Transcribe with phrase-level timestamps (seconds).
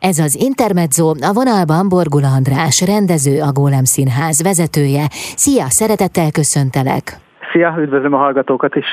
[0.00, 5.04] Ez az Intermezzo, a vonalban Borgula András, rendező, a Gólem Színház vezetője.
[5.36, 7.20] Szia, szeretettel köszöntelek!
[7.52, 8.86] Szia, üdvözlöm a hallgatókat is!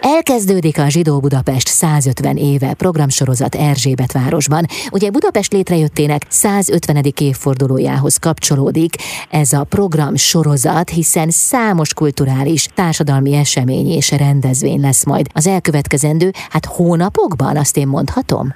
[0.00, 4.64] Elkezdődik a Zsidó Budapest 150 éve programsorozat Erzsébet városban.
[4.92, 6.96] Ugye Budapest létrejöttének 150.
[7.20, 8.92] évfordulójához kapcsolódik
[9.30, 16.30] ez a program sorozat, hiszen számos kulturális, társadalmi esemény és rendezvény lesz majd az elkövetkezendő,
[16.50, 18.48] hát hónapokban, azt én mondhatom?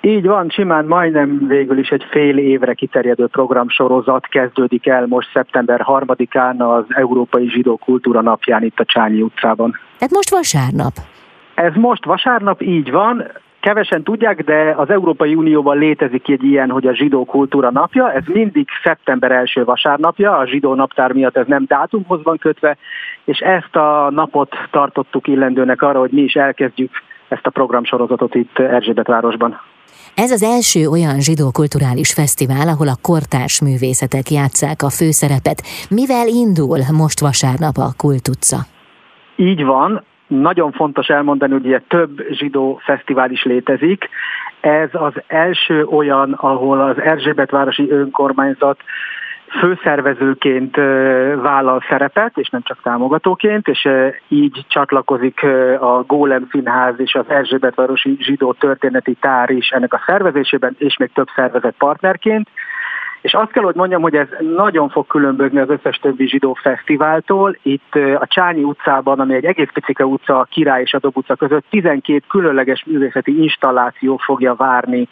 [0.00, 5.84] Így van, simán majdnem végül is egy fél évre kiterjedő programsorozat kezdődik el most szeptember
[5.86, 9.78] 3-án az Európai Zsidó Kultúra Napján itt a Csányi utcában.
[9.98, 10.92] Tehát most vasárnap?
[11.54, 13.24] Ez most vasárnap, így van.
[13.60, 18.22] Kevesen tudják, de az Európai Unióban létezik egy ilyen, hogy a zsidó kultúra napja, ez
[18.26, 22.76] mindig szeptember első vasárnapja, a zsidó naptár miatt ez nem dátumhoz van kötve,
[23.24, 26.90] és ezt a napot tartottuk illendőnek arra, hogy mi is elkezdjük
[27.28, 29.60] ezt a programsorozatot itt Erzsébetvárosban.
[30.24, 35.58] Ez az első olyan zsidó kulturális fesztivál, ahol a kortárs művészetek játszák a főszerepet.
[35.98, 38.58] Mivel indul most vasárnap a Kult utca?
[39.36, 39.90] Így van,
[40.26, 44.08] nagyon fontos elmondani, hogy ugye több zsidó fesztivál is létezik.
[44.60, 48.78] Ez az első olyan, ahol az Erzsébetvárosi önkormányzat
[49.48, 50.76] főszervezőként
[51.36, 53.88] vállal szerepet, és nem csak támogatóként, és
[54.28, 55.42] így csatlakozik
[55.80, 61.10] a Gólem Színház és az Erzsébetvárosi Zsidó Történeti Tár is ennek a szervezésében, és még
[61.12, 62.48] több szervezet partnerként.
[63.20, 67.56] És azt kell, hogy mondjam, hogy ez nagyon fog különbözni az összes többi zsidó fesztiváltól.
[67.62, 71.36] Itt a Csányi utcában, ami egy egész picike utca, a Király és a Dob utca
[71.36, 75.08] között 12 különleges művészeti installáció fogja várni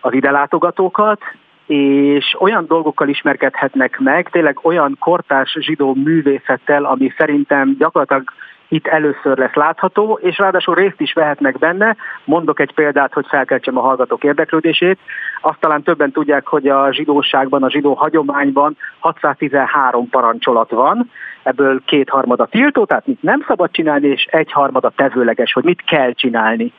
[0.00, 1.20] az ide látogatókat,
[1.66, 8.32] és olyan dolgokkal ismerkedhetnek meg, tényleg olyan kortárs zsidó művészettel, ami szerintem gyakorlatilag
[8.68, 11.96] itt először lesz látható, és ráadásul részt is vehetnek benne.
[12.24, 14.98] Mondok egy példát, hogy felkeltsem a hallgatók érdeklődését.
[15.40, 21.10] Azt talán többen tudják, hogy a zsidóságban, a zsidó hagyományban 613 parancsolat van,
[21.42, 26.72] ebből kétharmada tiltó, tehát mit nem szabad csinálni, és egyharmada tevőleges, hogy mit kell csinálni.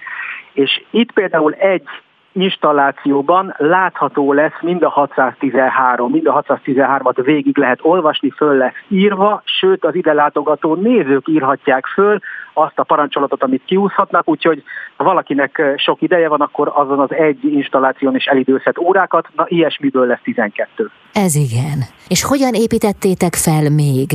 [0.53, 1.83] És itt például egy
[2.35, 9.41] installációban látható lesz mind a 613, mind a 613-at végig lehet olvasni, föl lesz írva,
[9.45, 12.19] sőt az ide látogató nézők írhatják föl
[12.53, 14.63] azt a parancsolatot, amit kiúszhatnak, úgyhogy
[14.95, 20.05] ha valakinek sok ideje van, akkor azon az egy installáción is elidőzhet órákat, na ilyesmiből
[20.05, 20.91] lesz 12.
[21.13, 21.79] Ez igen.
[22.07, 24.07] És hogyan építettétek fel még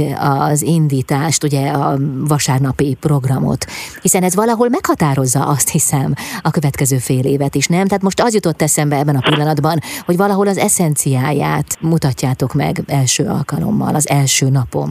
[0.51, 1.97] az indítást, ugye a
[2.29, 3.65] vasárnapi programot?
[4.03, 7.87] Hiszen ez valahol meghatározza azt hiszem a következő fél évet is, nem?
[7.87, 9.77] Tehát most az jutott eszembe ebben a pillanatban,
[10.07, 14.91] hogy valahol az eszenciáját mutatjátok meg első alkalommal, az első napon.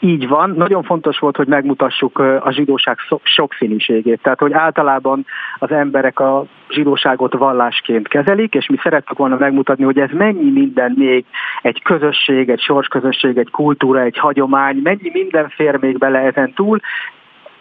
[0.00, 4.22] Így van, nagyon fontos volt, hogy megmutassuk a zsidóság sokszínűségét.
[4.22, 5.26] Tehát, hogy általában
[5.58, 10.94] az emberek a zsidóságot vallásként kezelik, és mi szerettük volna megmutatni, hogy ez mennyi minden
[10.96, 11.24] még
[11.62, 16.80] egy közösség, egy sorsközösség, egy kultúra, egy hagyomány, mennyi minden fér még bele ezen túl.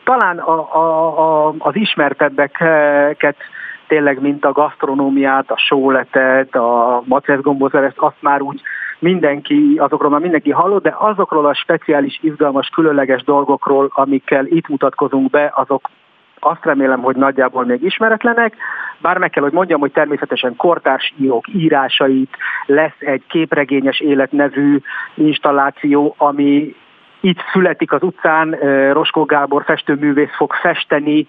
[0.03, 3.35] Talán a, a, a, az ismertebbeket
[3.89, 8.61] tényleg, mint a gasztronómiát, a sóletet, a maceszgombozereszt, azt már úgy
[8.99, 15.29] mindenki, azokról már mindenki hallott, de azokról a speciális, izgalmas, különleges dolgokról, amikkel itt mutatkozunk
[15.29, 15.89] be, azok
[16.39, 18.55] azt remélem, hogy nagyjából még ismeretlenek,
[19.01, 24.79] bár meg kell, hogy mondjam, hogy természetesen kortárs írók írásait, lesz egy képregényes életnevű
[25.15, 26.75] installáció, ami
[27.19, 28.51] itt születik az utcán,
[28.93, 31.27] Roskó Gábor festőművész fog festeni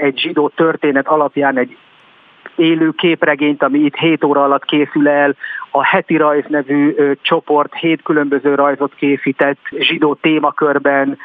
[0.00, 1.76] egy zsidó történet alapján egy
[2.56, 5.34] élő képregényt, ami itt 7 óra alatt készül el,
[5.70, 11.18] a Heti Rajz nevű csoport hét különböző rajzot készített zsidó témakörben,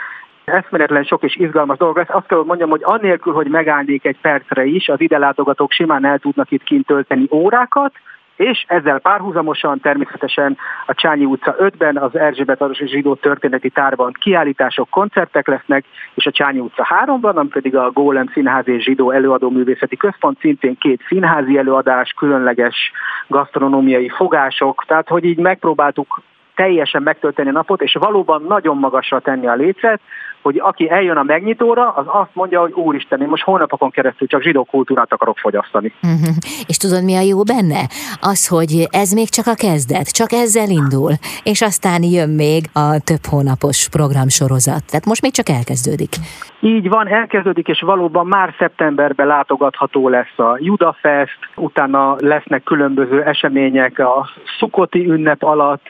[0.46, 2.10] eszméletlen sok és izgalmas dolog lesz.
[2.10, 6.06] Azt kell, hogy mondjam, hogy annélkül, hogy megállnék egy percre is, az ide látogatók simán
[6.06, 7.94] el tudnak itt kint tölteni órákat,
[8.40, 14.90] és ezzel párhuzamosan természetesen a Csányi utca 5-ben az Erzsébet Arosi Zsidó Történeti Tárban kiállítások,
[14.90, 19.50] koncertek lesznek, és a Csányi utca 3-ban, ami pedig a Gólem Színház és Zsidó Előadó
[19.50, 22.92] Művészeti Központ, szintén két színházi előadás, különleges
[23.28, 26.22] gasztronómiai fogások, tehát hogy így megpróbáltuk
[26.56, 30.02] teljesen megtölteni a napot, és valóban nagyon magasra tenni a lécet,
[30.42, 34.42] hogy aki eljön a megnyitóra, az azt mondja, hogy úristen, én most hónapokon keresztül csak
[34.42, 35.94] zsidó kultúrát akarok fogyasztani.
[36.04, 36.36] Uh-huh.
[36.68, 37.82] És tudod, mi a jó benne?
[38.20, 41.12] Az, hogy ez még csak a kezdet, csak ezzel indul,
[41.44, 44.86] és aztán jön még a több hónapos programsorozat.
[44.90, 46.14] Tehát most még csak elkezdődik.
[46.62, 54.00] Így van, elkezdődik, és valóban már szeptemberben látogatható lesz a Judafest, utána lesznek különböző események
[54.00, 55.86] a Szukoti ünnep alatt,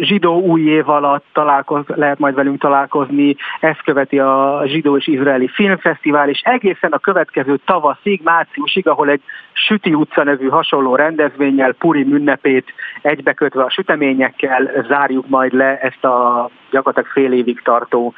[0.00, 5.48] zsidó új év alatt találkoz, lehet majd velünk találkozni, ezt követi a zsidó és izraeli
[5.48, 9.22] filmfesztivál, és egészen a következő tavaszig, márciusig, ahol egy
[9.52, 12.72] Süti utca nevű hasonló rendezvényel, Puri ünnepét
[13.02, 18.14] egybekötve a süteményekkel zárjuk majd le ezt a gyakorlatilag fél évig tartó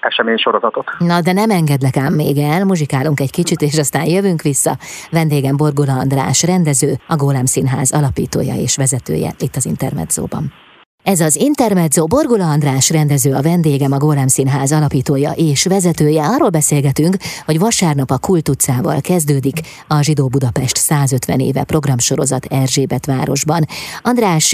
[0.00, 0.86] eseménysorozatot.
[0.98, 4.72] Na, de nem engedlek ám még el, muzsikálunk egy kicsit, és aztán jövünk vissza.
[5.10, 10.44] Vendégem Borgola András, rendező, a Gólem Színház alapítója és vezetője itt az Intermedzóban.
[11.12, 16.22] Ez az Intermezzo Borgula András rendező a vendégem, a Gólem Színház alapítója és vezetője.
[16.34, 17.14] Arról beszélgetünk,
[17.48, 19.58] hogy vasárnap a Kult utcával kezdődik
[19.94, 23.62] a Zsidó Budapest 150 éve programsorozat Erzsébet városban.
[24.10, 24.46] András,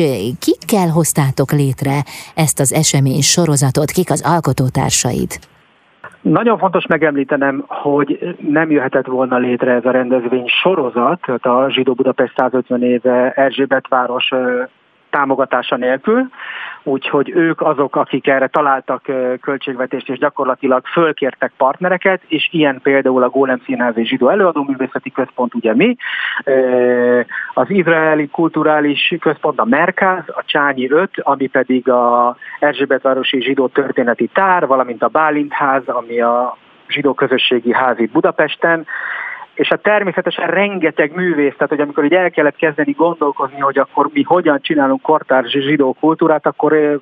[0.44, 1.97] kikkel hoztátok létre
[2.44, 5.32] ezt az esemény sorozatot, kik az alkotótársaid?
[6.20, 11.93] Nagyon fontos megemlítenem, hogy nem jöhetett volna létre ez a rendezvény sorozat, tehát a Zsidó
[12.00, 14.29] Budapest 150 éve Erzsébet város
[15.16, 16.28] támogatása nélkül,
[16.82, 19.02] úgyhogy ők azok, akik erre találtak
[19.40, 25.10] költségvetést, és gyakorlatilag fölkértek partnereket, és ilyen például a Gólem Színház és Zsidó Előadó Művészeti
[25.10, 25.96] Központ, ugye mi,
[27.54, 34.26] az Izraeli Kulturális Központ, a Merkáz, a Csányi 5, ami pedig a Erzsébetvárosi Zsidó Történeti
[34.26, 36.56] Tár, valamint a Bálintház, ami a
[36.88, 38.86] zsidó közösségi ház itt Budapesten,
[39.56, 44.08] és hát természetesen rengeteg művész, tehát hogy amikor így el kellett kezdeni gondolkozni, hogy akkor
[44.12, 47.00] mi hogyan csinálunk kortárs zsidó kultúrát, akkor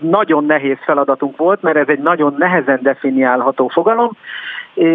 [0.00, 4.10] nagyon nehéz feladatunk volt, mert ez egy nagyon nehezen definiálható fogalom,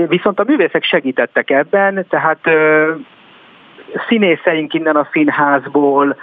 [0.08, 2.40] viszont a művészek segítettek ebben, tehát
[4.08, 6.16] színészeink innen a színházból,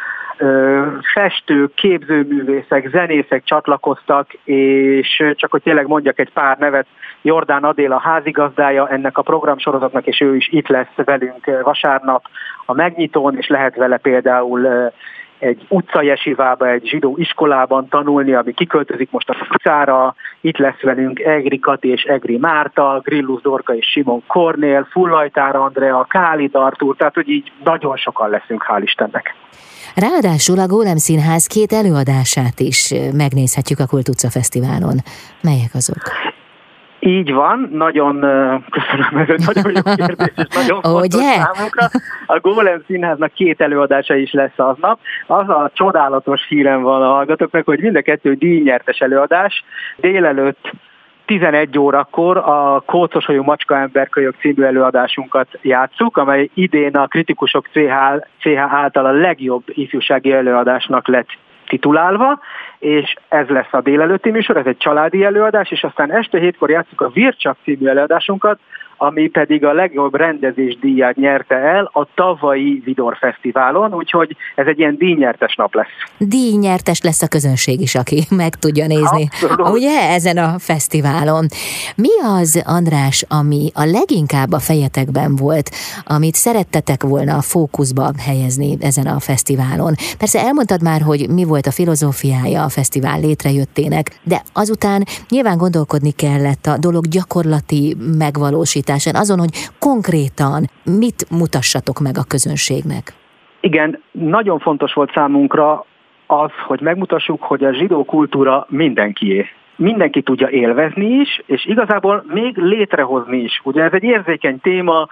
[1.12, 6.86] festők, képzőművészek, zenészek csatlakoztak, és csak hogy tényleg mondjak egy pár nevet,
[7.22, 12.25] Jordán Adél a házigazdája ennek a programsorozatnak, és ő is itt lesz velünk vasárnap
[12.66, 14.92] a megnyitón, és lehet vele például
[15.44, 20.14] egy utcajesívába, egy zsidó iskolában tanulni, ami kiköltözik most a utcára.
[20.41, 26.06] Itt lesz velünk Egri Kati és Egri Márta, Grillus Dorka és Simon Kornél, Fullajtár Andrea,
[26.08, 29.35] Káli Artúr, tehát hogy így nagyon sokan leszünk, hál' Istennek.
[29.94, 34.96] Ráadásul a Gólem Színház két előadását is megnézhetjük a Kultúca Fesztiválon.
[35.43, 36.02] Melyek azok?
[37.06, 38.21] Így van, nagyon
[38.71, 41.87] köszönöm, ez egy nagyon jó kérdés, és nagyon fontos számunkra.
[42.27, 44.99] A Gólem Színháznak két előadása is lesz aznap.
[45.27, 49.65] Az a csodálatos hírem van a hallgatóknak, hogy mind a kettő díjnyertes előadás.
[49.97, 50.71] Délelőtt
[51.27, 58.75] 11 órakor a Kócosolyú Macska Emberkölyök című előadásunkat játsszuk, amely idén a kritikusok CH, CH
[58.75, 61.29] által a legjobb ifjúsági előadásnak lett
[61.66, 62.40] titulálva,
[62.78, 67.00] és ez lesz a délelőtti műsor, ez egy családi előadás, és aztán este hétkor játszuk
[67.00, 68.58] a Vircsak című előadásunkat,
[68.96, 74.79] ami pedig a legjobb rendezés díját nyerte el a tavalyi Vidor Fesztiválon, úgyhogy ez egy
[74.79, 75.87] ilyen díjnyertes nap lesz.
[76.19, 79.69] Díjnyertes lesz a közönség is, aki meg tudja nézni, Abszolút.
[79.69, 81.46] ugye, ezen a fesztiválon.
[81.96, 82.08] Mi
[82.41, 85.70] az, András, ami a leginkább a fejetekben volt,
[86.05, 89.94] amit szerettetek volna a fókuszba helyezni ezen a fesztiválon?
[90.19, 96.11] Persze elmondtad már, hogy mi volt a filozófiája a fesztivál létrejöttének, de azután nyilván gondolkodni
[96.11, 103.12] kellett a dolog gyakorlati megvalósításában, kialakításán, azon, hogy konkrétan mit mutassatok meg a közönségnek?
[103.60, 105.84] Igen, nagyon fontos volt számunkra
[106.26, 109.46] az, hogy megmutassuk, hogy a zsidó kultúra mindenkié
[109.76, 113.60] mindenki tudja élvezni is, és igazából még létrehozni is.
[113.64, 115.08] Ugye ez egy érzékeny téma,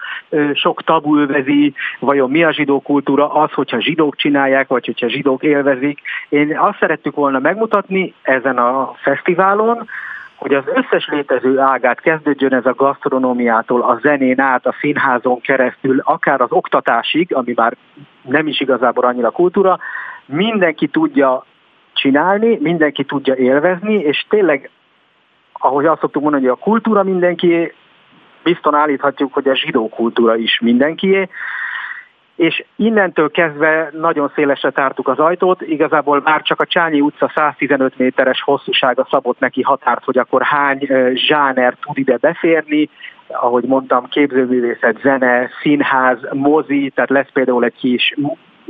[0.54, 5.42] sok tabu övezi, vajon mi a zsidó kultúra, az, hogyha zsidók csinálják, vagy hogyha zsidók
[5.42, 6.00] élvezik.
[6.29, 9.88] Én azt szerettük volna megmutatni ezen a fesztiválon,
[10.43, 16.01] hogy az összes létező ágát kezdődjön ez a gasztronómiától, a zenén át, a színházon keresztül,
[16.05, 17.77] akár az oktatásig, ami már
[18.22, 19.79] nem is igazából annyira kultúra,
[20.27, 21.44] mindenki tudja
[21.93, 24.70] csinálni, mindenki tudja élvezni, és tényleg,
[25.53, 27.75] ahogy azt szoktuk mondani, hogy a kultúra mindenkié,
[28.43, 31.29] bizton állíthatjuk, hogy a zsidó kultúra is mindenkié,
[32.43, 37.99] és innentől kezdve nagyon szélesre tártuk az ajtót, igazából már csak a Csányi utca 115
[37.99, 42.89] méteres hosszúsága szabott neki határt, hogy akkor hány zsáner tud ide beférni,
[43.27, 48.15] ahogy mondtam, képzőművészet, zene, színház, mozi, tehát lesz például egy kis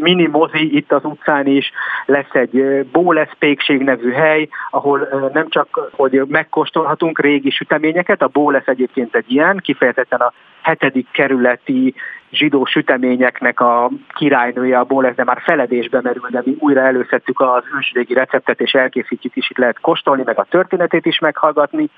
[0.02, 1.72] mini mozi itt az utcán is,
[2.06, 8.66] lesz egy Bólesz Pékség nevű hely, ahol nem csak, hogy megkóstolhatunk régi süteményeket, a Bólesz
[8.66, 10.32] egyébként egy ilyen, kifejezetten a
[10.62, 11.94] hetedik kerületi
[12.30, 17.62] zsidó süteményeknek a királynője a Bólesz, de már feledésbe merül, de mi újra előszedtük az
[17.78, 21.88] ősrégi receptet, és elkészítjük is, itt lehet kóstolni, meg a történetét is meghallgatni.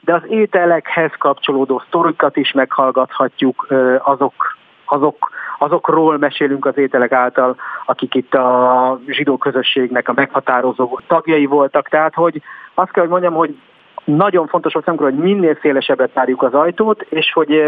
[0.00, 3.66] De az ételekhez kapcsolódó sztorikat is meghallgathatjuk,
[4.02, 5.30] azok, azok
[5.62, 11.88] azokról mesélünk az ételek által, akik itt a zsidó közösségnek a meghatározó tagjai voltak.
[11.88, 12.42] Tehát, hogy
[12.74, 13.58] azt kell, hogy mondjam, hogy
[14.04, 17.62] nagyon fontos volt számunkra, hogy minél szélesebbre tárjuk az ajtót, és hogy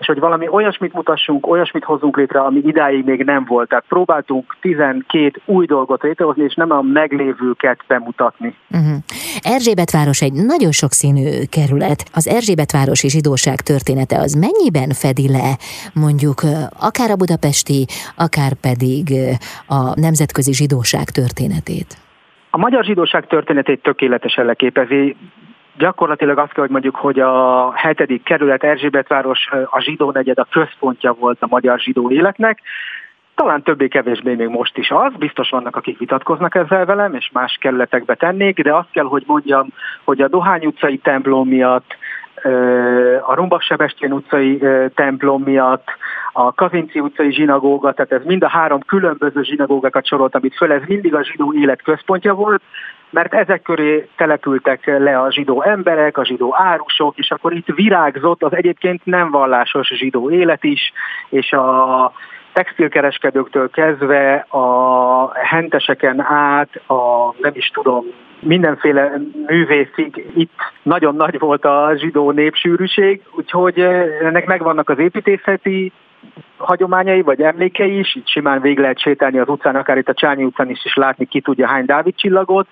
[0.00, 3.68] és hogy valami olyasmit mutassunk, olyasmit hozzunk létre, ami idáig még nem volt.
[3.68, 8.54] Tehát próbáltunk 12 új dolgot létrehozni, és nem a meglévőket bemutatni.
[8.70, 8.96] Uh-huh.
[9.40, 12.04] Erzsébetváros egy nagyon sokszínű kerület.
[12.14, 15.56] Az Erzsébetvárosi zsidóság története az mennyiben fedi le
[15.94, 16.40] mondjuk
[16.80, 19.04] akár a budapesti, akár pedig
[19.66, 21.98] a nemzetközi zsidóság történetét?
[22.50, 25.16] A magyar zsidóság történetét tökéletesen leképezi
[25.78, 31.12] gyakorlatilag azt kell, hogy mondjuk, hogy a hetedik kerület Erzsébetváros a zsidó negyed a központja
[31.12, 32.60] volt a magyar zsidó életnek,
[33.40, 38.14] talán többé-kevésbé még most is az, biztos vannak, akik vitatkoznak ezzel velem, és más kerületekbe
[38.14, 39.66] tennék, de azt kell, hogy mondjam,
[40.04, 41.96] hogy a Dohány utcai templom miatt,
[43.26, 44.62] a Rumbak Sebestyén utcai
[44.94, 45.88] templom miatt,
[46.32, 50.82] a Kazinci utcai zsinagóga, tehát ez mind a három különböző zsinagógákat sorolt, amit föl, ez
[50.86, 52.62] mindig a zsidó élet központja volt,
[53.10, 58.42] mert ezek köré települtek le a zsidó emberek, a zsidó árusok, és akkor itt virágzott
[58.42, 60.92] az egyébként nem vallásos zsidó élet is,
[61.28, 62.12] és a
[62.52, 68.04] textilkereskedőktől kezdve a henteseken át, a nem is tudom,
[68.40, 69.12] mindenféle
[69.46, 70.52] művészig itt
[70.82, 73.78] nagyon nagy volt a zsidó népsűrűség, úgyhogy
[74.22, 75.92] ennek megvannak az építészeti
[76.56, 80.44] hagyományai vagy emlékei is, itt simán végig lehet sétálni az utcán, akár itt a Csányi
[80.44, 82.66] utcán is, is látni ki tudja hány Dávid csillagot,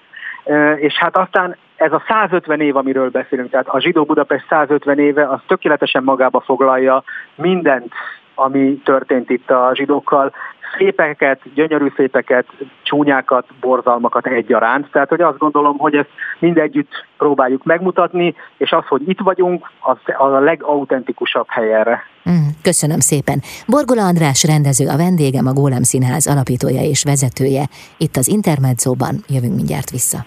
[0.77, 5.29] és hát aztán ez a 150 év, amiről beszélünk, tehát a zsidó Budapest 150 éve,
[5.29, 7.03] az tökéletesen magába foglalja
[7.35, 7.93] mindent,
[8.39, 10.33] ami történt itt a zsidókkal,
[10.77, 12.47] szépeket, gyönyörű szépeket,
[12.83, 14.91] csúnyákat, borzalmakat egyaránt.
[14.91, 19.97] Tehát, hogy azt gondolom, hogy ezt mindegyütt próbáljuk megmutatni, és az, hogy itt vagyunk, az
[20.19, 22.03] a legautentikusabb hely erre.
[22.31, 23.39] Mm, köszönöm szépen.
[23.67, 27.65] Borgola András rendező a vendégem, a Gólem Színház alapítója és vezetője.
[27.99, 30.19] Itt az Intermedzóban jövünk mindjárt vissza.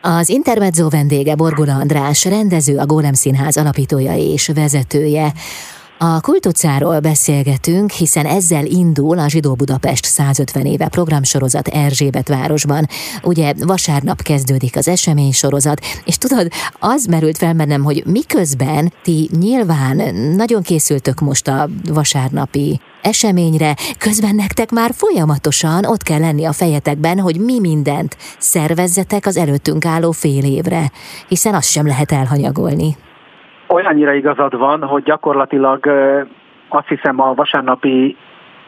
[0.00, 5.32] Az Intermezzo vendége Borgola András, rendező, a Gólem Színház alapítója és vezetője.
[5.98, 12.86] A kultucáról beszélgetünk, hiszen ezzel indul a Zsidó Budapest 150 éve programsorozat Erzsébet városban.
[13.22, 16.48] Ugye vasárnap kezdődik az esemény sorozat, és tudod,
[16.78, 24.34] az merült fel bennem, hogy miközben ti nyilván nagyon készültök most a vasárnapi eseményre, közben
[24.34, 30.10] nektek már folyamatosan ott kell lenni a fejetekben, hogy mi mindent szervezzetek az előttünk álló
[30.10, 30.90] fél évre,
[31.28, 32.96] hiszen azt sem lehet elhanyagolni
[33.66, 35.86] olyannyira igazad van, hogy gyakorlatilag
[36.68, 38.16] azt hiszem a vasárnapi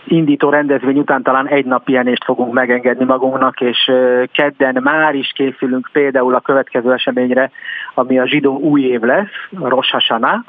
[0.05, 3.93] indító rendezvény után talán egy nap pihenést fogunk megengedni magunknak, és
[4.33, 7.51] kedden már is készülünk például a következő eseményre,
[7.95, 10.41] ami a zsidó új év lesz, Rosh Hashanah,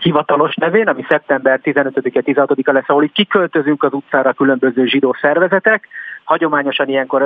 [0.00, 5.88] hivatalos nevén, ami szeptember 15-e, 16-a lesz, ahol itt kiköltözünk az utcára különböző zsidó szervezetek,
[6.26, 7.22] hagyományosan ilyenkor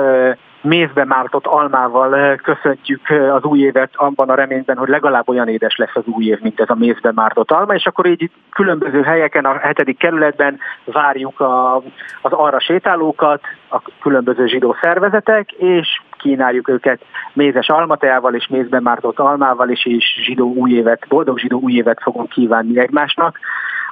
[0.61, 5.95] mézbe mártott almával köszöntjük az új évet abban a reményben, hogy legalább olyan édes lesz
[5.95, 9.57] az új év, mint ez a mézbe mártott alma, és akkor így különböző helyeken a
[9.57, 11.75] hetedik kerületben várjuk a,
[12.21, 17.01] az arra sétálókat, a különböző zsidó szervezetek, és kínáljuk őket
[17.33, 22.01] mézes almateával és mézbe mártott almával is, és zsidó új évet, boldog zsidó új évet
[22.01, 23.39] fogunk kívánni egymásnak.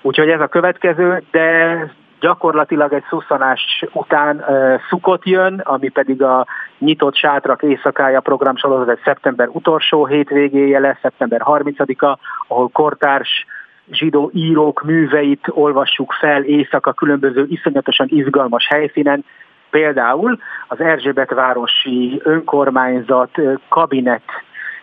[0.02, 1.78] Úgyhogy ez a következő, de
[2.20, 6.46] gyakorlatilag egy szuszanás után uh, szukot jön, ami pedig a
[6.78, 13.46] nyitott sátrak éjszakája programsorozat egy szeptember utolsó hétvégéje lesz, szeptember 30-a, ahol kortárs
[13.92, 19.26] zsidó írók műveit olvassuk fel éjszaka különböző iszonyatosan izgalmas helyszínen,
[19.70, 24.22] Például az Erzsébetvárosi önkormányzat kabinet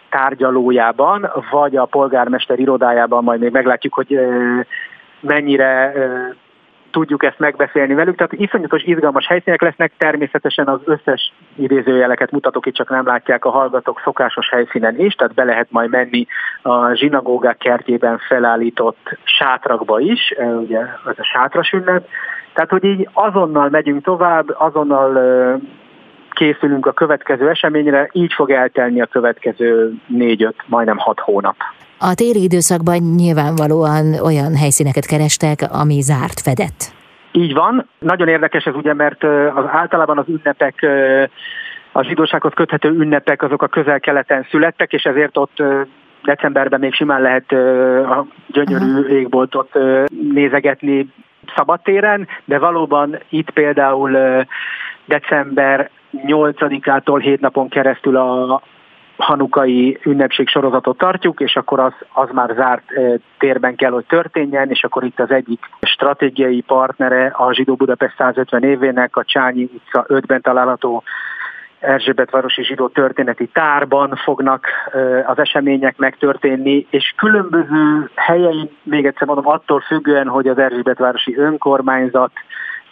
[0.09, 4.19] tárgyalójában, vagy a polgármester irodájában, majd még meglátjuk, hogy
[5.21, 5.93] mennyire
[6.97, 8.17] tudjuk ezt megbeszélni velük.
[8.17, 13.51] Tehát iszonyatos izgalmas helyszínek lesznek, természetesen az összes idézőjeleket mutatok, itt csak nem látják a
[13.51, 16.27] hallgatók szokásos helyszínen is, tehát be lehet majd menni
[16.63, 22.09] a zsinagógák kertjében felállított sátrakba is, ugye ez a sátras ünnep.
[22.55, 25.13] Tehát, hogy így azonnal megyünk tovább, azonnal
[26.31, 31.57] készülünk a következő eseményre, így fog eltelni a következő négy-öt, majdnem hat hónap.
[31.99, 36.81] A téli időszakban nyilvánvalóan olyan helyszíneket kerestek, ami zárt, fedett.
[37.33, 37.89] Így van.
[37.99, 39.23] Nagyon érdekes ez ugye, mert
[39.55, 40.87] az általában az ünnepek
[41.93, 45.63] a zsidósághoz köthető ünnepek azok a közel-keleten születtek, és ezért ott
[46.23, 47.53] decemberben még simán lehet
[48.11, 49.79] a gyönyörű égboltot
[50.33, 51.13] nézegetni
[51.57, 54.19] szabadtéren, de valóban itt például
[55.05, 55.91] december
[56.27, 58.63] 8-ától hét napon keresztül a,
[59.17, 62.83] hanukai ünnepség sorozatot tartjuk, és akkor az, az már zárt
[63.39, 68.63] térben kell, hogy történjen, és akkor itt az egyik stratégiai partnere a Zsidó Budapest 150
[68.63, 71.03] évének, a Csányi utca 5-ben található
[71.81, 74.67] Erzsébetvárosi Zsidó Történeti Tárban fognak
[75.27, 82.33] az események megtörténni, és különböző helyein, még egyszer mondom, attól függően, hogy az Erzsébetvárosi önkormányzat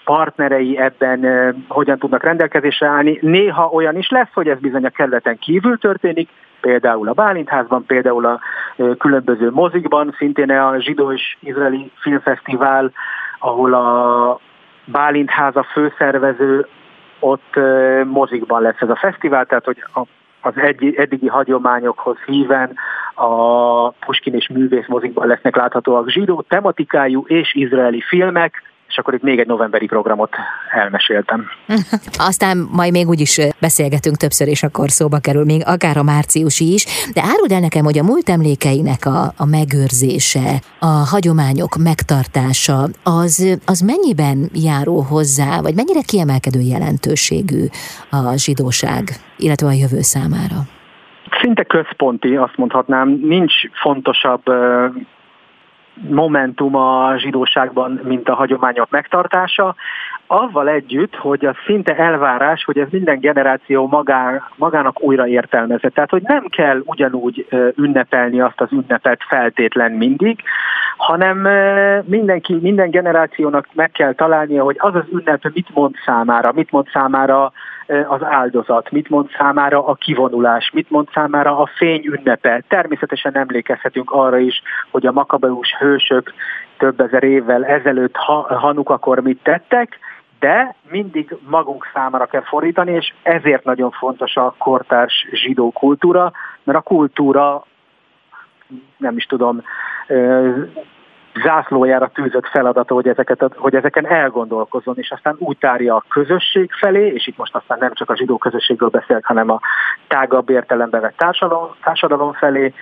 [0.05, 1.21] partnerei ebben
[1.69, 3.19] hogyan tudnak rendelkezésre állni.
[3.21, 6.29] Néha olyan is lesz, hogy ez bizony a kerületen kívül történik,
[6.61, 8.41] például a Bálintházban, például a
[8.99, 12.93] különböző mozikban, szintén a Zsidó és Izraeli Filmfesztivál,
[13.39, 14.41] ahol a
[14.85, 16.67] Bálintháza főszervező,
[17.19, 17.55] ott
[18.05, 19.85] mozikban lesz ez a fesztivál, tehát hogy
[20.41, 20.53] az
[20.97, 22.77] eddigi hagyományokhoz híven
[23.15, 29.23] a Puskin és művész mozikban lesznek láthatóak zsidó tematikájú és izraeli filmek, és akkor itt
[29.23, 30.35] még egy novemberi programot
[30.71, 31.47] elmeséltem.
[32.29, 36.85] Aztán majd még úgyis beszélgetünk többször, és akkor szóba kerül még akár a márciusi is,
[37.15, 43.59] de áruld el nekem, hogy a múlt emlékeinek a, a megőrzése, a hagyományok megtartása, az,
[43.67, 47.65] az mennyiben járó hozzá, vagy mennyire kiemelkedő jelentőségű
[48.11, 49.03] a zsidóság,
[49.37, 50.59] illetve a jövő számára?
[51.41, 54.43] Szinte központi, azt mondhatnám, nincs fontosabb
[55.95, 59.75] momentum a zsidóságban, mint a hagyományok megtartása,
[60.35, 65.89] avval együtt, hogy a szinte elvárás, hogy ez minden generáció magá, magának újra értelmezze.
[65.89, 70.43] Tehát, hogy nem kell ugyanúgy ünnepelni azt az ünnepet feltétlen mindig,
[70.97, 71.39] hanem
[72.05, 76.87] mindenki, minden generációnak meg kell találnia, hogy az az ünnep mit mond számára, mit mond
[76.93, 77.53] számára
[78.09, 82.63] az áldozat, mit mond számára a kivonulás, mit mond számára a fény ünnepe.
[82.69, 86.33] Természetesen emlékezhetünk arra is, hogy a makabeus hősök
[86.79, 88.17] több ezer évvel ezelőtt
[88.49, 89.99] Hanukakor mit tettek,
[90.45, 96.33] de mindig magunk számára kell fordítani, és ezért nagyon fontos a kortárs zsidó kultúra,
[96.63, 97.65] mert a kultúra,
[98.97, 99.63] nem is tudom,
[101.45, 107.07] zászlójára tűzött feladata, hogy, ezeket, hogy ezeken elgondolkozzon, és aztán úgy tárja a közösség felé,
[107.07, 109.61] és itt most aztán nem csak a zsidó közösségről beszélt, hanem a
[110.09, 112.75] tágabb értelembe vett társadalom, társadalom felé,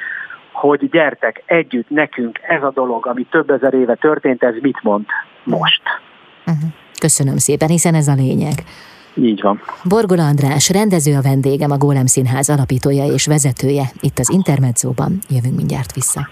[0.52, 5.06] hogy gyertek együtt, nekünk ez a dolog, ami több ezer éve történt, ez mit mond
[5.44, 5.82] most?
[6.46, 6.81] Uh-huh.
[7.02, 8.64] Köszönöm szépen, hiszen ez a lényeg.
[9.14, 9.60] Így van.
[9.84, 13.90] Borgola András, rendező a vendégem, a Gólem Színház alapítója és vezetője.
[14.00, 16.28] Itt az Intermedzóban jövünk mindjárt vissza.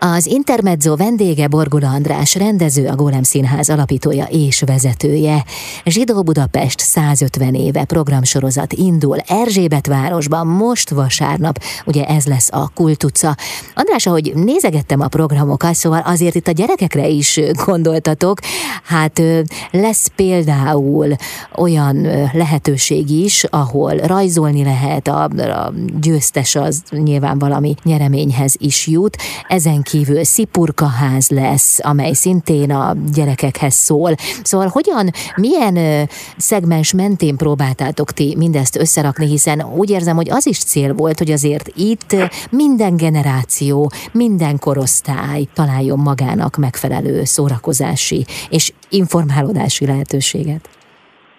[0.00, 5.44] Az Intermezzo vendége Borgula András, rendező, a Gólem Színház alapítója és vezetője.
[5.84, 13.36] Zsidó Budapest 150 éve programsorozat indul Erzsébet városban most vasárnap, ugye ez lesz a kultuca.
[13.74, 18.38] András, ahogy nézegettem a programokat, szóval azért itt a gyerekekre is gondoltatok,
[18.84, 19.22] hát
[19.70, 21.16] lesz például
[21.56, 29.16] olyan lehetőség is, ahol rajzolni lehet, a, a győztes az nyilván valami nyereményhez is jut.
[29.48, 34.14] Ezen kívül szipurkaház lesz, amely szintén a gyerekekhez szól.
[34.42, 40.58] Szóval hogyan, milyen szegmens mentén próbáltátok ti mindezt összerakni, hiszen úgy érzem, hogy az is
[40.58, 42.16] cél volt, hogy azért itt
[42.50, 50.77] minden generáció, minden korosztály találjon magának megfelelő szórakozási és informálódási lehetőséget.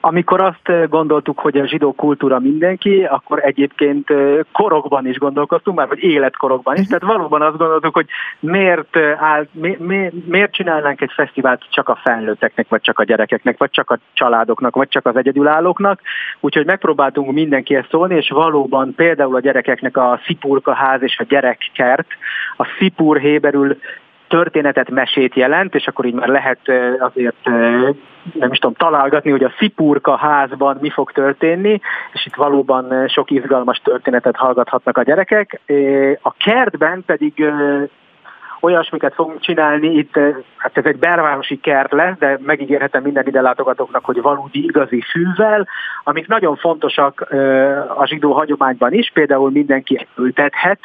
[0.02, 4.14] Amikor azt gondoltuk, hogy a zsidó kultúra mindenki, akkor egyébként
[4.52, 6.88] korokban is gondolkoztunk, már vagy életkorokban is.
[6.88, 8.08] Tehát valóban azt gondoltuk, hogy
[8.40, 13.58] miért, áll, mi, mi, miért csinálnánk egy fesztivált csak a felnőtteknek, vagy csak a gyerekeknek,
[13.58, 16.02] vagy csak a családoknak, vagy csak az egyedülállóknak.
[16.40, 22.08] Úgyhogy megpróbáltunk mindenkihez szólni, és valóban például a gyerekeknek a Szipurka ház és a gyerekkert,
[22.58, 23.78] a Szipur héberül
[24.30, 26.60] történetet, mesét jelent, és akkor így már lehet
[27.00, 27.46] azért
[28.34, 31.82] nem is tudom, találgatni, hogy a Szipurka házban mi fog történni,
[32.14, 35.60] és itt valóban sok izgalmas történetet hallgathatnak a gyerekek.
[36.22, 37.52] A kertben pedig
[38.62, 40.20] olyasmiket fogunk csinálni, itt
[40.58, 45.68] hát ez egy belvárosi kert lesz, de megígérhetem minden ide látogatóknak, hogy valódi igazi fűvel,
[46.04, 47.28] amik nagyon fontosak
[47.96, 50.80] a zsidó hagyományban is, például mindenki ültethet,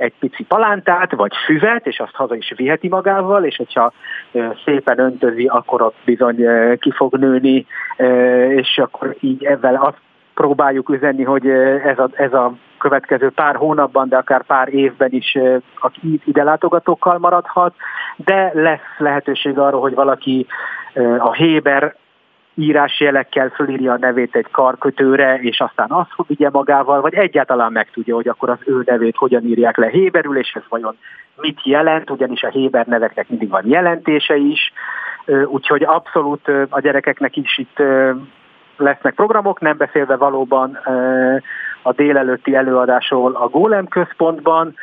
[0.00, 3.92] egy pici palántát, vagy füvet, és azt haza is viheti magával, és hogyha
[4.64, 6.46] szépen öntözi, akkor ott bizony
[6.78, 7.66] ki fog nőni,
[8.48, 9.98] és akkor így ezzel azt
[10.34, 11.48] próbáljuk üzenni, hogy
[11.84, 15.38] ez a, ez a következő pár hónapban, de akár pár évben is
[15.74, 15.90] a
[16.24, 17.74] ide látogatókkal maradhat,
[18.16, 20.46] de lesz lehetőség arra, hogy valaki
[21.18, 21.94] a Héber
[22.54, 28.28] írásjelekkel fölírja a nevét egy karkötőre, és aztán azt vigye magával, vagy egyáltalán megtudja, hogy
[28.28, 30.96] akkor az ő nevét hogyan írják le héberül, és ez vajon
[31.36, 34.72] mit jelent, ugyanis a héber neveknek mindig van jelentése is,
[35.46, 37.82] úgyhogy abszolút a gyerekeknek is itt
[38.76, 40.78] lesznek programok, nem beszélve valóban
[41.82, 44.74] a délelőtti előadásról a Gólem központban,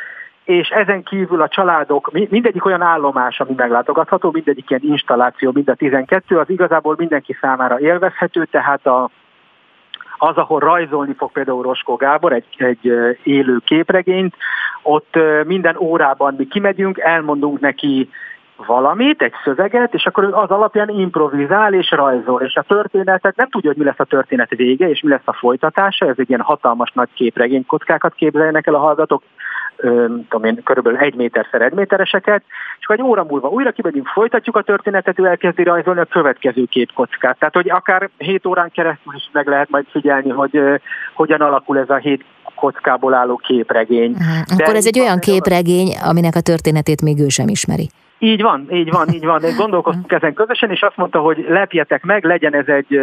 [0.48, 5.76] és ezen kívül a családok, mindegyik olyan állomás, ami meglátogatható, mindegyik ilyen installáció, mind a
[5.76, 9.10] 12, az igazából mindenki számára élvezhető, tehát a,
[10.18, 14.36] az, ahol rajzolni fog például Roskó Gábor egy, egy élő képregényt,
[14.82, 18.10] ott minden órában mi kimegyünk, elmondunk neki
[18.66, 23.50] valamit, egy szöveget, és akkor ő az alapján improvizál és rajzol, és a történetet nem
[23.50, 26.42] tudja, hogy mi lesz a történet vége, és mi lesz a folytatása, ez egy ilyen
[26.42, 29.24] hatalmas nagy képregénykockákat képzeljenek el a hallgatók,
[30.30, 32.44] tudom én, körülbelül egy méterszer egy métereseket,
[32.80, 36.66] és akkor egy óra múlva újra kimegyünk, folytatjuk a történetet, ő elkezdi rajzolni a következő
[36.66, 37.40] képkockát.
[37.40, 40.80] Tehát, hogy akár hét órán keresztül is meg lehet majd figyelni, hogy uh,
[41.14, 42.24] hogyan alakul ez a hét
[42.56, 44.12] kockából álló képregény.
[44.12, 44.60] Uh-huh.
[44.60, 47.90] Akkor ez egy olyan képregény, aminek a történetét még ő sem ismeri.
[48.20, 49.42] Így van, így van, így van.
[49.58, 53.00] Gondolkoztunk ezen közösen, és azt mondta, hogy lepjetek meg, legyen ez egy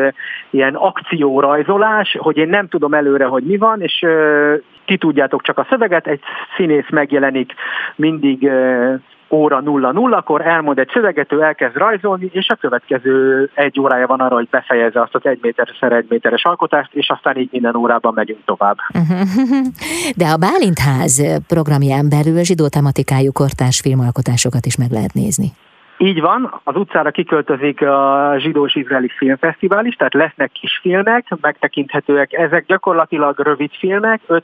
[0.51, 4.05] ilyen akciórajzolás, hogy én nem tudom előre, hogy mi van, és
[4.85, 6.21] ti tudjátok csak a szöveget, egy
[6.57, 7.53] színész megjelenik
[7.97, 8.51] mindig
[9.31, 14.35] óra 0-0-kor, elmond egy szöveget, ő elkezd rajzolni, és a következő egy órája van arra,
[14.35, 18.45] hogy befejezze azt az egy méteres egy méteres alkotást, és aztán így minden órában megyünk
[18.45, 18.77] tovább.
[20.21, 25.47] De a Bálintház programján belül zsidó tematikájú kortárs filmalkotásokat is meg lehet nézni.
[25.99, 32.67] Így van, az utcára kiköltözik a Zsidós Izraeli Filmfesztivál is, tehát lesznek kisfilmek, megtekinthetőek, ezek
[32.67, 34.41] gyakorlatilag rövid filmek, 5-6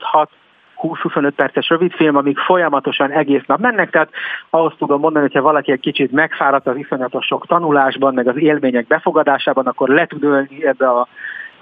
[0.81, 4.09] 20-25 perces rövidfilm, amik folyamatosan egész nap mennek, tehát
[4.49, 8.87] ahhoz tudom mondani, hogyha valaki egy kicsit megfáradt az iszonyatos sok tanulásban, meg az élmények
[8.87, 11.07] befogadásában, akkor le tud ölni ebbe a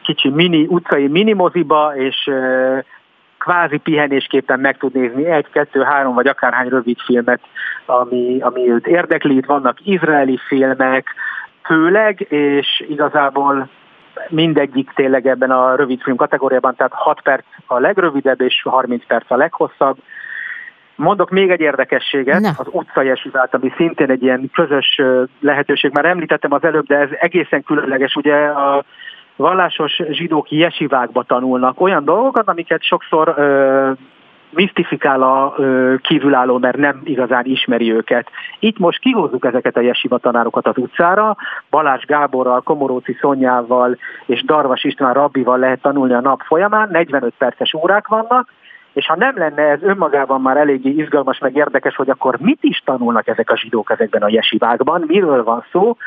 [0.02, 2.30] kicsi mini, utcai minimoziba, és
[3.40, 7.40] kvázi pihenésképpen meg tud nézni egy, kettő, három vagy akárhány rövid filmet,
[7.86, 9.36] ami, ami őt érdekli.
[9.36, 11.08] Itt vannak izraeli filmek,
[11.64, 13.70] főleg, és igazából
[14.30, 19.32] mindegyik tényleg ebben a rövid film kategóriában, tehát 6 perc a legrövidebb és 30 perc
[19.32, 19.98] a leghosszabb.
[20.96, 22.50] Mondok még egy érdekességet, Na.
[22.58, 25.02] az utcai esivát, ami szintén egy ilyen közös
[25.40, 25.92] lehetőség.
[25.92, 28.16] Már említettem az előbb, de ez egészen különleges.
[28.16, 28.84] Ugye a
[29.36, 33.92] vallásos zsidók jesivákba tanulnak olyan dolgokat, amiket sokszor ö,
[34.50, 38.30] misztifikál a ö, kívülálló, mert nem igazán ismeri őket.
[38.60, 41.36] Itt most kihozzuk ezeket a jesiva tanárokat az utcára,
[41.70, 47.74] Balázs Gáborral, Komoróci Szonyával és Darvas István Rabbival lehet tanulni a nap folyamán, 45 perces
[47.74, 48.54] órák vannak,
[48.94, 52.82] és ha nem lenne ez önmagában már eléggé izgalmas, meg érdekes, hogy akkor mit is
[52.86, 55.98] tanulnak ezek a zsidók ezekben a jesivákban, miről van szó,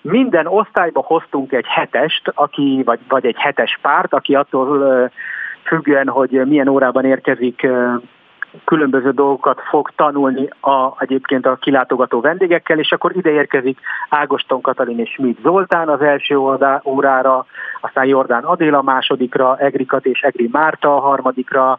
[0.00, 5.10] minden osztályba hoztunk egy hetest, aki, vagy, vagy egy hetes párt, aki attól
[5.64, 7.66] függően, hogy milyen órában érkezik,
[8.64, 14.98] különböző dolgokat fog tanulni a, egyébként a kilátogató vendégekkel, és akkor ide érkezik Ágoston Katalin
[14.98, 16.36] és Schmidt Zoltán az első
[16.84, 17.46] órára,
[17.80, 21.78] aztán Jordán Adél a másodikra, Egrikat és Egri Márta a harmadikra,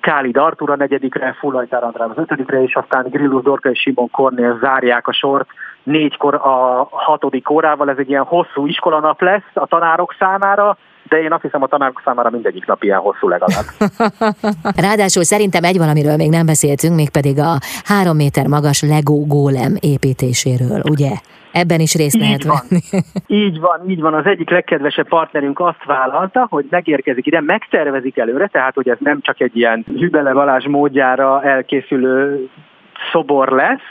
[0.00, 4.58] Káli Artur a negyedikre, Fullajtár Andrán az ötödikre, és aztán Grillus Dorka és Simon Kornél
[4.60, 5.48] zárják a sort
[5.82, 7.90] négykor a hatodik órával.
[7.90, 10.76] Ez egy ilyen hosszú iskolanap lesz a tanárok számára,
[11.12, 13.64] de én azt hiszem a tanárok számára mindegyik nap ilyen hosszú legalább.
[14.86, 17.52] Ráadásul szerintem egy valamiről még nem beszéltünk, mégpedig a
[17.84, 21.10] három méter magas Lego gólem építéséről, ugye?
[21.52, 22.60] Ebben is részt így lehet van.
[22.68, 23.04] venni.
[23.44, 24.14] így van, így van.
[24.14, 29.20] Az egyik legkedvesebb partnerünk azt vállalta, hogy megérkezik ide, megtervezik előre, tehát hogy ez nem
[29.20, 32.48] csak egy ilyen Hübele Balázs módjára elkészülő
[33.12, 33.88] szobor lesz,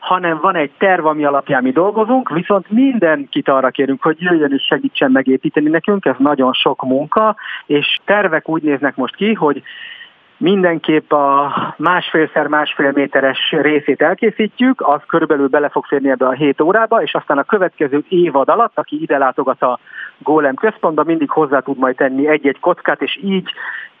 [0.00, 4.62] hanem van egy terv, ami alapján mi dolgozunk, viszont mindenkit arra kérünk, hogy jöjjön és
[4.62, 7.36] segítsen megépíteni nekünk, ez nagyon sok munka,
[7.66, 9.62] és tervek úgy néznek most ki, hogy
[10.40, 16.60] mindenképp a másfélszer másfél méteres részét elkészítjük, az körülbelül bele fog férni ebbe a 7
[16.60, 19.78] órába, és aztán a következő évad alatt, aki ide látogat a
[20.22, 23.50] Gólem központba, mindig hozzá tud majd tenni egy-egy kockát, és így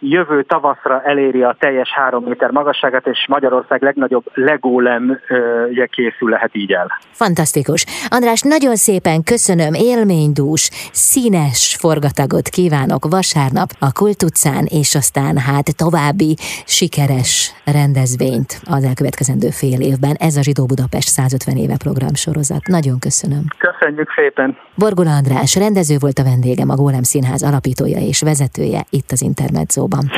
[0.00, 6.72] jövő tavaszra eléri a teljes három méter magasságát, és Magyarország legnagyobb lególemje készül lehet így
[6.72, 6.98] el.
[7.10, 7.86] Fantasztikus.
[8.08, 16.36] András, nagyon szépen köszönöm, élménydús, színes forgatagot kívánok vasárnap a Kultucán, és aztán hát további
[16.66, 20.14] sikeres rendezvényt az elkövetkezendő fél évben.
[20.18, 22.66] Ez a Zsidó Budapest 150 éve program sorozat.
[22.66, 23.42] Nagyon köszönöm.
[23.58, 24.56] Köszönjük szépen.
[24.74, 30.10] Borgola András rendező volt a vendégem, a Gólem Színház alapítója és vezetője itt az Intermedzóban.